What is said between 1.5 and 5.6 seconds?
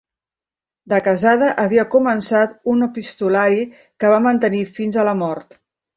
havia començat un epistolari que va mantenir fins a la mort.